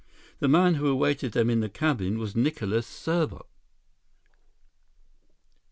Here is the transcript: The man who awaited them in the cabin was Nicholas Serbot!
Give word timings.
The 0.39 0.47
man 0.47 0.73
who 0.81 0.87
awaited 0.87 1.33
them 1.33 1.47
in 1.51 1.59
the 1.59 1.69
cabin 1.69 2.17
was 2.17 2.35
Nicholas 2.35 2.87
Serbot! 2.87 3.45